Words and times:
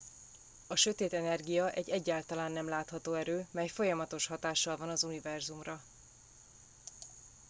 a 0.67 0.75
sötét 0.75 1.13
energia 1.13 1.71
egy 1.71 1.89
egyáltalán 1.89 2.51
nem 2.51 2.67
látható 2.67 3.13
erő 3.13 3.47
mely 3.51 3.67
folyamatos 3.67 4.25
hatással 4.27 4.77
van 4.77 4.89
az 4.89 5.03
univerzumra 5.03 5.81